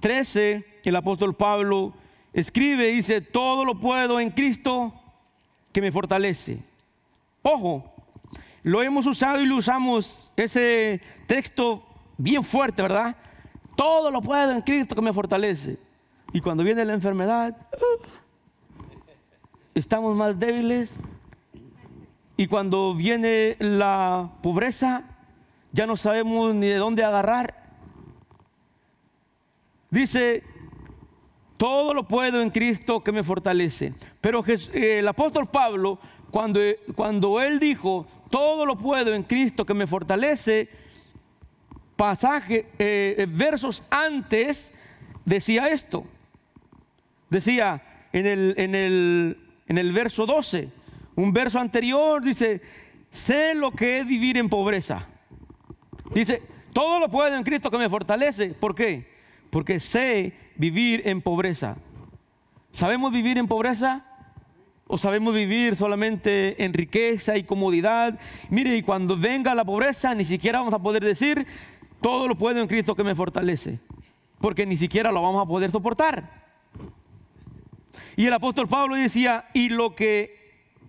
[0.00, 1.92] 4:13, el apóstol Pablo
[2.32, 4.92] escribe y dice, todo lo puedo en Cristo
[5.72, 6.58] que me fortalece.
[7.42, 7.92] Ojo,
[8.62, 11.84] lo hemos usado y lo usamos ese texto
[12.18, 13.16] bien fuerte, ¿verdad?
[13.76, 15.78] Todo lo puedo en Cristo que me fortalece.
[16.32, 17.56] Y cuando viene la enfermedad,
[19.74, 21.00] estamos más débiles.
[22.36, 25.04] Y cuando viene la pobreza,
[25.72, 27.59] ya no sabemos ni de dónde agarrar.
[29.90, 30.42] Dice,
[31.56, 33.92] todo lo puedo en Cristo que me fortalece.
[34.20, 35.98] Pero el apóstol Pablo,
[36.30, 36.60] cuando,
[36.94, 40.68] cuando él dijo, todo lo puedo en Cristo que me fortalece,
[41.96, 44.72] pasaje, eh, versos antes,
[45.24, 46.04] decía esto.
[47.28, 49.36] Decía en el, en el
[49.70, 50.68] en el verso 12.
[51.14, 52.60] Un verso anterior dice,
[53.08, 55.06] sé lo que es vivir en pobreza.
[56.12, 58.48] Dice, todo lo puedo en Cristo que me fortalece.
[58.48, 59.09] ¿Por qué?
[59.50, 61.76] Porque sé vivir en pobreza.
[62.72, 64.04] ¿Sabemos vivir en pobreza?
[64.86, 68.18] ¿O sabemos vivir solamente en riqueza y comodidad?
[68.48, 71.46] Mire, y cuando venga la pobreza, ni siquiera vamos a poder decir,
[72.00, 73.78] todo lo puedo en Cristo que me fortalece.
[74.40, 76.40] Porque ni siquiera lo vamos a poder soportar.
[78.16, 80.40] Y el apóstol Pablo decía, y lo que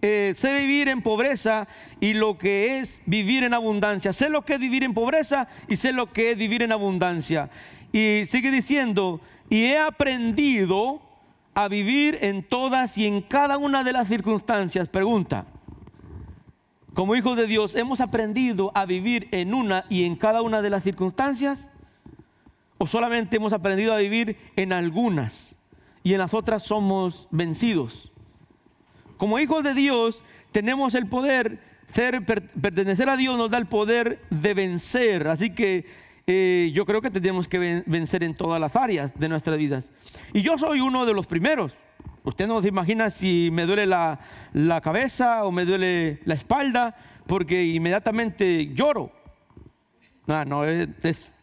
[0.02, 1.68] eh, sé vivir en pobreza
[2.00, 4.14] y lo que es vivir en abundancia.
[4.14, 7.50] Sé lo que es vivir en pobreza y sé lo que es vivir en abundancia.
[7.92, 11.02] Y sigue diciendo, y he aprendido
[11.54, 14.88] a vivir en todas y en cada una de las circunstancias.
[14.88, 15.46] Pregunta,
[16.94, 20.70] como hijos de Dios, ¿hemos aprendido a vivir en una y en cada una de
[20.70, 21.70] las circunstancias?
[22.78, 25.56] ¿O solamente hemos aprendido a vivir en algunas?
[26.04, 28.12] y en las otras somos vencidos.
[29.18, 31.60] Como hijos de Dios tenemos el poder,
[31.94, 35.28] ser, pertenecer a Dios nos da el poder de vencer.
[35.28, 35.86] Así que
[36.34, 39.92] eh, yo creo que tenemos que vencer en todas las áreas de nuestras vidas.
[40.34, 41.76] Y yo soy uno de los primeros.
[42.24, 44.18] Usted no se imagina si me duele la,
[44.82, 46.96] cabeza o me duele la espalda,
[47.28, 49.12] porque inmediatamente lloro.
[50.26, 51.34] No, no, es,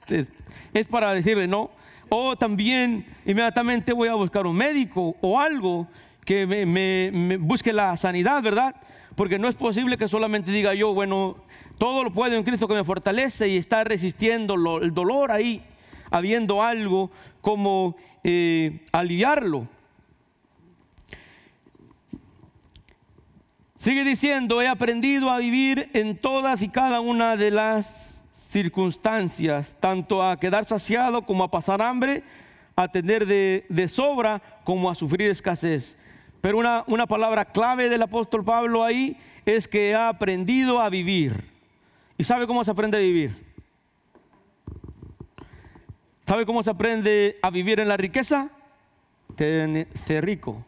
[0.73, 1.71] es para decirle, no,
[2.09, 5.87] o también inmediatamente voy a buscar un médico o algo
[6.25, 8.75] que me, busque la sanidad, ¿verdad?
[9.19, 11.39] Porque no es posible que solamente diga yo, bueno,
[11.77, 15.65] todo lo puedo en Cristo que me fortalece y está resistiendo el dolor ahí,
[16.09, 19.67] habiendo algo como eh, aliviarlo.
[23.77, 30.23] Sigue diciendo, he aprendido a vivir en todas y cada una de las circunstancias, tanto
[30.23, 32.23] a quedar saciado como a pasar hambre,
[32.77, 35.98] a tener de, sobra como a sufrir escasez.
[36.41, 41.51] Pero una, una palabra clave del apóstol Pablo ahí es que ha aprendido a vivir.
[42.17, 43.47] ¿Y sabe cómo se aprende a vivir?
[46.27, 48.51] ¿Sabe cómo se aprende a vivir en la riqueza?
[49.37, 50.65] Ser rico.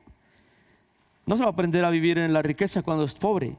[1.26, 3.56] No se va a aprender a vivir en la riqueza cuando es pobre.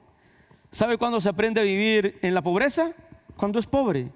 [0.71, 2.93] ¿Sabe cuándo se aprende a vivir en la pobreza?
[3.41, 4.11] cuando es pobre.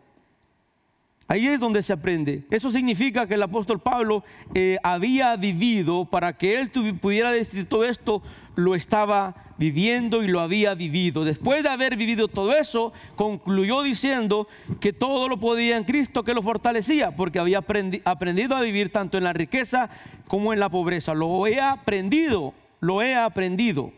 [1.27, 2.43] Ahí es donde se aprende.
[2.51, 6.69] Eso significa que el apóstol Pablo eh, había vivido, para que él
[7.01, 8.21] pudiera decir todo esto,
[8.55, 11.25] lo estaba viviendo y lo había vivido.
[11.25, 14.47] Después de haber vivido todo eso, concluyó diciendo
[14.79, 19.17] que todo lo podía en Cristo que lo fortalecía, porque había aprendido a vivir tanto
[19.17, 19.89] en la riqueza
[20.27, 21.15] como en la pobreza.
[21.15, 23.91] Lo he aprendido, lo he aprendido.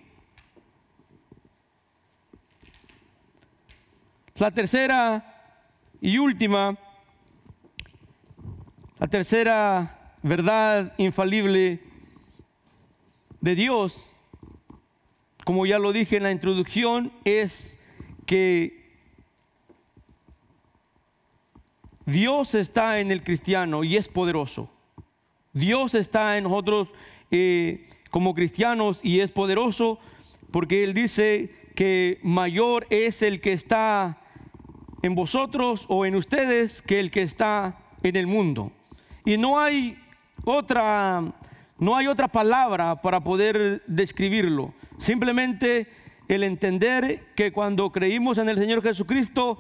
[4.38, 5.34] La tercera
[6.00, 6.78] y última
[9.00, 11.80] la tercera verdad infalible
[13.42, 13.94] de Dios,
[15.46, 17.80] como ya lo dije en la introducción, es
[18.26, 18.88] que
[22.06, 24.70] Dios está en el cristiano y es poderoso.
[25.54, 26.90] Dios está en nosotros
[27.30, 30.00] eh, como cristianos y es poderoso
[30.52, 34.22] porque Él dice que mayor es el que está
[35.04, 38.72] en vosotros o en ustedes que el que está en el mundo.
[39.28, 40.00] Y no hay
[40.46, 41.22] otra,
[41.78, 44.74] no hay otra palabra para poder describirlo.
[45.00, 45.88] Simplemente
[46.30, 49.58] el entender que cuando creímos en el Señor Jesucristo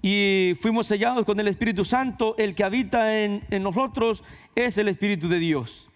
[0.00, 4.22] y fuimos sellados con el Espíritu Santo, el que habita en, nosotros
[4.54, 5.90] es el Espíritu de Dios.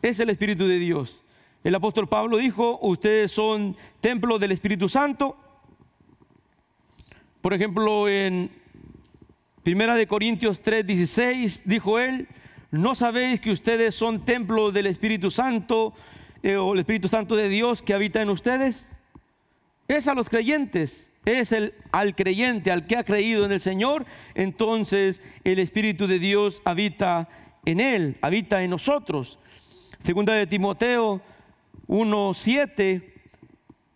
[0.00, 1.20] Es el Espíritu de Dios.
[1.64, 5.36] El apóstol Pablo dijo, ustedes son templo del Espíritu Santo.
[7.40, 8.52] Por ejemplo, en
[9.64, 12.28] Primera de Corintios 3:16 dijo él,
[12.72, 15.92] ¿No sabéis que ustedes son templo del Espíritu Santo
[16.42, 18.98] eh, o el Espíritu Santo de Dios que habita en ustedes?
[19.88, 24.06] Es a los creyentes, es el, al creyente, al que ha creído en el Señor,
[24.34, 27.28] entonces el Espíritu de Dios habita
[27.66, 29.38] en él, habita en nosotros.
[30.02, 31.20] Segunda de Timoteo
[31.88, 33.02] 1:7,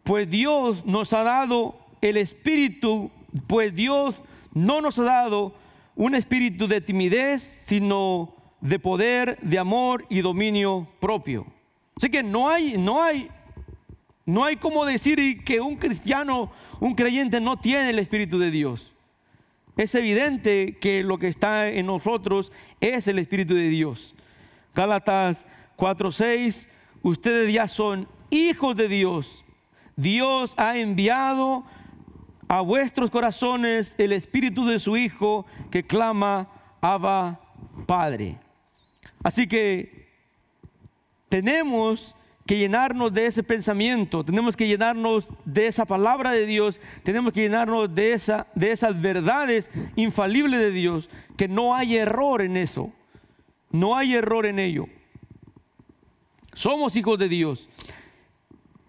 [0.02, 3.10] pues Dios nos ha dado el espíritu,
[3.46, 4.16] pues Dios
[4.52, 5.54] no nos ha dado
[5.94, 11.46] un espíritu de timidez, sino de poder, de amor y dominio propio.
[11.96, 13.30] Así que no hay, no hay,
[14.24, 18.92] no hay como decir que un cristiano, un creyente no tiene el Espíritu de Dios.
[19.76, 24.14] Es evidente que lo que está en nosotros es el Espíritu de Dios.
[24.74, 26.68] Gálatas 4:6,
[27.02, 29.44] ustedes ya son hijos de Dios.
[29.96, 31.64] Dios ha enviado
[32.48, 36.48] a vuestros corazones el Espíritu de su Hijo que clama,
[36.80, 37.40] Abba,
[37.86, 38.38] Padre.
[39.26, 40.06] Así que
[41.28, 42.14] tenemos
[42.46, 47.40] que llenarnos de ese pensamiento, tenemos que llenarnos de esa palabra de Dios, tenemos que
[47.40, 52.92] llenarnos de, esa, de esas verdades infalibles de Dios, que no hay error en eso,
[53.72, 54.86] no hay error en ello.
[56.54, 57.68] Somos hijos de Dios.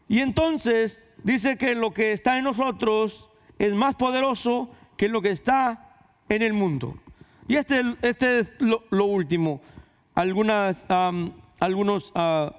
[0.07, 5.31] Y entonces dice que lo que está en nosotros es más poderoso que lo que
[5.31, 5.95] está
[6.29, 6.95] en el mundo.
[7.47, 9.63] Y este, este es lo último
[10.17, 10.87] algunas,
[11.59, 12.51] algunos ah,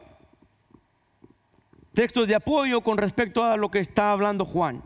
[1.92, 4.81] textos de apoyo con respecto a lo que está hablando Juan.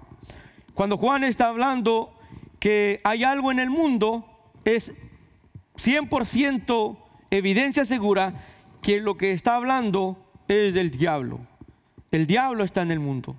[0.73, 2.19] Cuando Juan está hablando
[2.59, 4.25] que hay algo en el mundo,
[4.65, 4.95] es
[5.77, 6.97] 100%
[7.31, 8.43] evidencia segura
[8.81, 10.17] que lo que está hablando
[10.49, 11.41] es del diablo.
[12.11, 13.37] El diablo está en el mundo.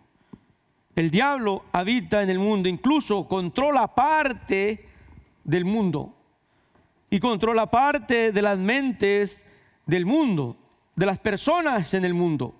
[0.95, 4.89] El diablo habita en el mundo, incluso controla parte
[5.43, 6.13] del mundo
[7.13, 9.45] y controla parte de las mentes
[9.85, 10.57] del mundo,
[10.95, 12.55] de las personas en el mundo.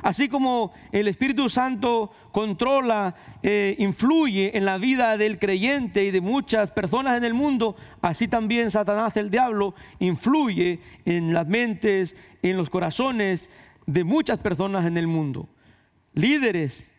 [0.00, 6.20] Así como el Espíritu Santo controla, eh, influye en la vida del creyente y de
[6.20, 12.56] muchas personas en el mundo, así también Satanás, el diablo, influye en las mentes, en
[12.56, 13.50] los corazones
[13.84, 15.48] de muchas personas en el mundo.
[16.14, 16.92] Líderes,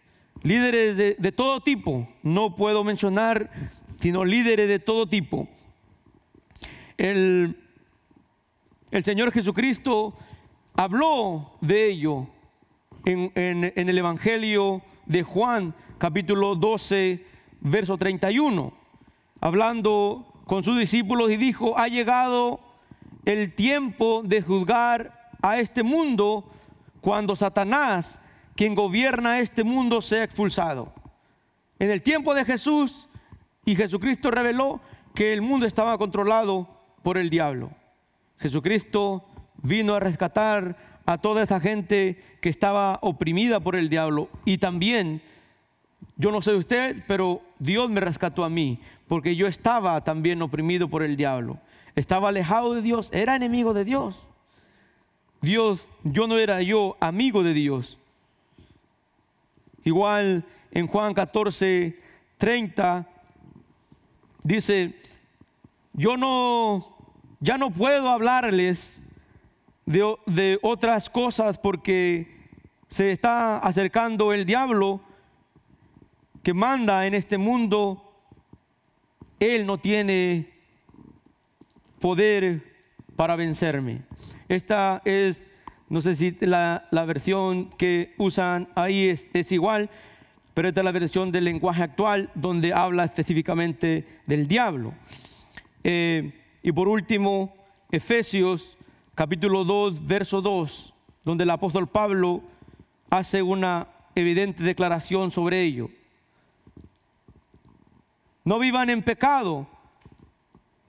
[0.43, 5.47] líderes de, de todo tipo, no puedo mencionar, sino líderes de todo tipo
[6.99, 7.55] el,
[9.03, 10.13] Señor Jesucristo
[10.75, 12.27] habló de ello
[13.05, 17.25] en, en el Evangelio de Juan, capítulo 12,
[17.61, 18.73] verso 31,
[19.39, 22.59] hablando con sus discípulos y dijo, ha llegado
[23.25, 26.51] el tiempo de juzgar a este mundo
[27.01, 28.19] cuando Satanás,
[28.55, 30.93] quien gobierna este mundo, sea expulsado.
[31.79, 33.07] En el tiempo de Jesús,
[33.63, 34.81] y Jesucristo reveló
[35.15, 37.71] que el mundo estaba controlado por el diablo.
[38.39, 39.25] Jesucristo
[39.61, 44.29] vino a rescatar a toda esa gente que estaba oprimida por el diablo.
[44.45, 45.21] Y también,
[46.17, 50.87] yo no sé usted, pero Dios me rescató a mí, porque yo estaba también oprimido
[50.87, 51.59] por el diablo.
[51.95, 54.17] Estaba alejado de Dios, era enemigo de Dios.
[55.41, 57.97] Dios, yo no era yo amigo de Dios.
[59.83, 61.99] Igual en Juan 14,
[62.37, 63.07] 30,
[64.43, 64.95] dice,
[65.99, 66.95] yo no,
[67.41, 69.01] ya no puedo hablarles
[69.85, 72.37] de, de otras cosas porque
[72.87, 75.01] se está acercando el diablo
[76.41, 78.13] que manda en este mundo.
[79.41, 80.53] Él no tiene
[81.99, 82.63] poder
[83.17, 84.03] para vencerme.
[84.47, 85.45] Esta es,
[85.89, 89.89] no sé si la, la versión que usan ahí es, es igual,
[90.53, 94.93] pero esta es la versión del lenguaje actual donde habla específicamente del diablo.
[95.91, 96.31] Eh,
[96.61, 97.51] y por último,
[97.89, 98.77] Efesios
[99.15, 100.93] capítulo 2, verso 2,
[101.25, 102.43] donde el apóstol Pablo
[103.09, 105.89] hace una evidente declaración sobre ello.
[108.43, 109.67] No vivan en pecado,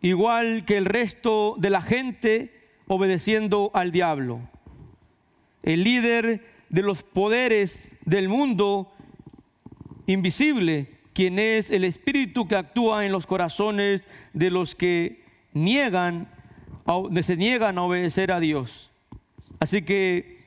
[0.03, 4.51] igual que el resto de la gente obedeciendo al diablo.
[5.63, 8.93] El líder de los poderes del mundo
[10.07, 16.31] invisible, quien es el espíritu que actúa en los corazones de los que niegan,
[17.21, 18.91] se niegan a obedecer a Dios.
[19.59, 20.47] Así que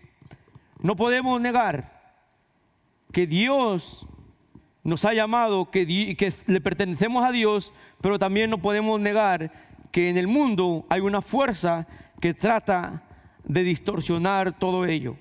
[0.80, 2.15] no podemos negar
[3.11, 4.07] que Dios
[4.84, 5.86] nos ha llamado, que,
[6.17, 7.71] que le pertenecemos a Dios,
[8.01, 9.51] pero también no podemos negar
[9.91, 11.86] que en el mundo hay una fuerza
[12.19, 13.03] que trata
[13.43, 15.17] de distorsionar todo ello.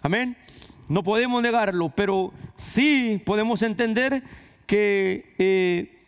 [0.00, 0.34] Amén.
[0.88, 4.22] No podemos negarlo, pero sí podemos entender
[4.66, 5.98] que eh,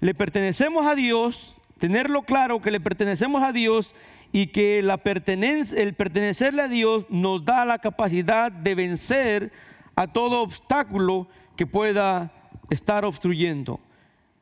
[0.00, 3.94] le pertenecemos a Dios, tenerlo claro que le pertenecemos a Dios
[4.32, 9.52] y que la el pertenecerle a Dios nos da la capacidad de vencer
[9.94, 12.32] a todo obstáculo que pueda
[12.70, 13.78] estar obstruyendo.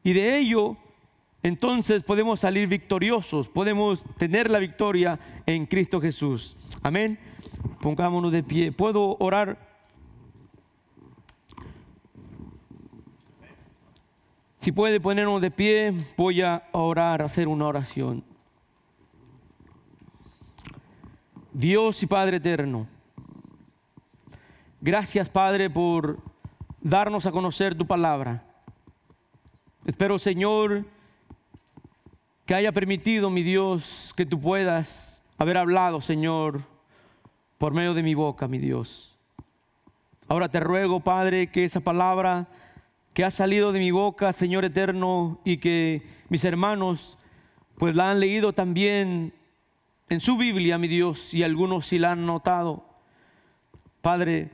[0.05, 0.77] Y de ello,
[1.43, 6.57] entonces podemos salir victoriosos, podemos tener la victoria en Cristo Jesús.
[6.83, 7.19] Amén.
[7.81, 8.73] Pongámonos de pie.
[8.73, 9.70] ¿Puedo orar?
[14.61, 18.23] Si puede ponernos de pie, voy a orar, a hacer una oración.
[21.55, 22.87] Dios y Padre eterno,
[24.83, 26.19] gracias Padre por
[26.83, 28.45] darnos a conocer tu palabra.
[29.87, 30.85] Espero Señor
[32.45, 36.65] que haya permitido, mi Dios, que tú puedas haber hablado, Señor,
[37.57, 39.17] por medio de mi boca, mi Dios.
[40.29, 42.47] Ahora te ruego, Padre, que esa palabra
[43.13, 47.19] que ha salido de mi boca, Señor eterno, y que mis hermanos
[47.77, 49.33] pues la han leído también
[50.11, 52.85] en su Biblia, mi Dios, y algunos sí la han notado.
[54.03, 54.51] Padre,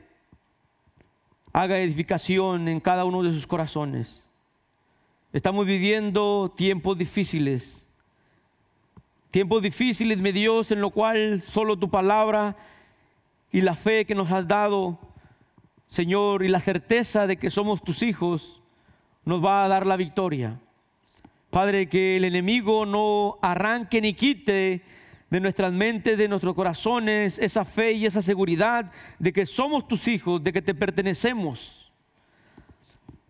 [1.53, 4.27] haga edificación en cada uno de sus corazones.
[5.33, 7.89] Estamos viviendo tiempos difíciles.
[9.31, 12.57] Tiempos difíciles, mi Dios, en lo cual solo tu palabra
[13.51, 14.99] y la fe que nos has dado,
[15.87, 18.61] Señor, y la certeza de que somos tus hijos,
[19.25, 20.61] nos va a dar la victoria.
[21.51, 24.83] Padre, que el enemigo no arranque ni quite
[25.31, 30.07] de nuestras mentes, de nuestros corazones, esa fe y esa seguridad de que somos tus
[30.09, 31.91] hijos, de que te pertenecemos.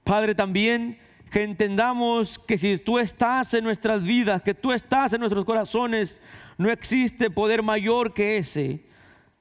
[0.04, 0.98] Padre, también
[1.30, 6.20] que entendamos que si tú estás en nuestras vidas, que tú estás en nuestros corazones,
[6.58, 8.86] no existe poder mayor que ese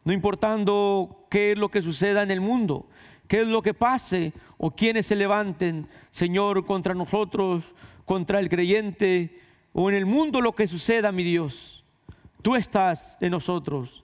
[0.05, 2.87] no importando qué es lo que suceda en el mundo,
[3.27, 9.39] qué es lo que pase o quienes se levanten, Señor, contra nosotros, contra el creyente
[9.73, 11.83] o en el mundo lo que suceda, mi Dios.
[12.41, 14.03] Tú estás en nosotros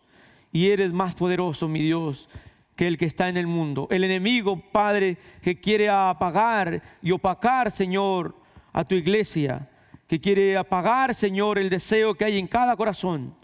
[0.51, 2.27] y eres más poderoso, mi Dios,
[2.75, 3.87] que el que está en el mundo.
[3.91, 8.35] El enemigo, Padre, que quiere apagar y opacar, Señor,
[8.73, 9.69] a tu iglesia,
[10.07, 13.35] que quiere apagar, Señor, el deseo que hay en cada corazón.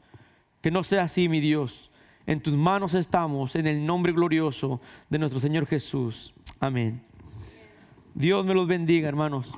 [0.62, 1.87] Que no sea así, mi Dios.
[2.28, 6.34] En tus manos estamos, en el nombre glorioso de nuestro Señor Jesús.
[6.60, 7.02] Amén.
[8.14, 9.50] Dios me los bendiga, hermanos.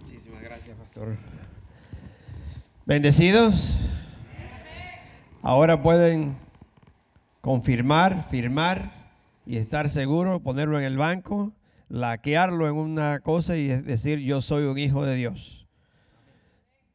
[0.00, 1.16] Muchísimas gracias, pastor.
[2.84, 3.76] Bendecidos.
[5.42, 6.36] Ahora pueden
[7.40, 9.12] confirmar, firmar
[9.46, 11.52] y estar seguros, ponerlo en el banco
[11.90, 15.66] laquearlo en una cosa y decir yo soy un hijo de Dios.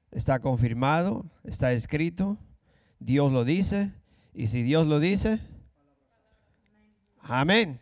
[0.10, 2.38] Está confirmado, está escrito,
[3.00, 3.91] Dios lo dice,
[4.34, 5.39] y si Dios lo dice,
[7.20, 7.80] amén.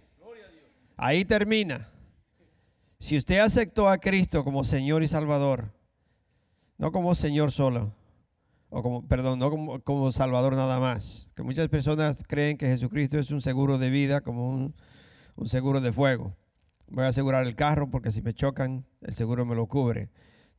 [0.98, 1.90] Ahí termina.
[3.00, 5.72] Si usted aceptó a Cristo como Señor y Salvador,
[6.78, 7.94] no como Señor solo,
[8.70, 13.20] o como, perdón, no como, como Salvador nada más, que muchas personas creen que Jesucristo
[13.20, 14.74] es un seguro de vida, como un,
[15.36, 16.36] un seguro de fuego
[16.94, 20.10] voy a asegurar el carro porque si me chocan, el seguro me lo cubre.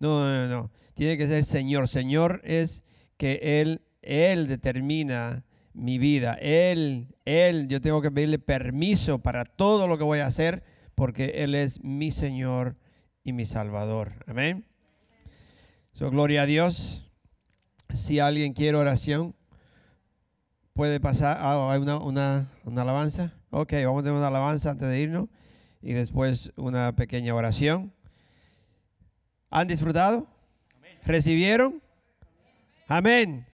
[0.00, 0.70] No, no, no.
[0.94, 1.88] Tiene que ser Señor.
[1.88, 2.82] Señor es
[3.16, 6.34] que Él, Él determina mi vida.
[6.34, 10.64] Él, Él, yo tengo que pedirle permiso para todo lo que voy a hacer
[10.96, 12.76] porque Él es mi Señor
[13.22, 14.12] y mi Salvador.
[14.26, 14.66] Amén.
[15.92, 17.08] So, gloria a Dios.
[17.92, 19.36] Si alguien quiere oración,
[20.72, 21.36] puede pasar.
[21.40, 23.32] Ah, hay una, una, una alabanza.
[23.50, 25.28] Ok, vamos a tener una alabanza antes de irnos
[25.84, 27.92] y después una pequeña oración.
[29.50, 30.26] ¿Han disfrutado?
[31.04, 31.82] ¿Recibieron?
[32.88, 33.46] Amén.